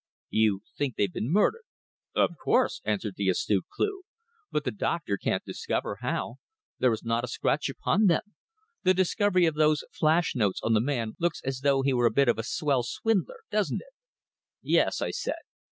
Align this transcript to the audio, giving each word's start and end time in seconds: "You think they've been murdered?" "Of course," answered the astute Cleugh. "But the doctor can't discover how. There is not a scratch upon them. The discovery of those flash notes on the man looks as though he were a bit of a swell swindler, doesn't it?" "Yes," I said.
"You 0.31 0.61
think 0.75 0.95
they've 0.95 1.13
been 1.13 1.31
murdered?" 1.31 1.61
"Of 2.15 2.31
course," 2.43 2.81
answered 2.83 3.13
the 3.17 3.29
astute 3.29 3.65
Cleugh. 3.71 4.01
"But 4.49 4.63
the 4.63 4.71
doctor 4.71 5.15
can't 5.15 5.45
discover 5.45 5.97
how. 6.01 6.37
There 6.79 6.91
is 6.91 7.03
not 7.03 7.23
a 7.23 7.27
scratch 7.27 7.69
upon 7.69 8.07
them. 8.07 8.23
The 8.81 8.95
discovery 8.95 9.45
of 9.45 9.53
those 9.53 9.83
flash 9.91 10.33
notes 10.35 10.59
on 10.63 10.73
the 10.73 10.81
man 10.81 11.17
looks 11.19 11.39
as 11.45 11.59
though 11.59 11.83
he 11.83 11.93
were 11.93 12.07
a 12.07 12.11
bit 12.11 12.29
of 12.29 12.39
a 12.39 12.43
swell 12.43 12.81
swindler, 12.81 13.41
doesn't 13.51 13.81
it?" 13.83 13.93
"Yes," 14.63 15.03
I 15.03 15.11
said. 15.11 15.41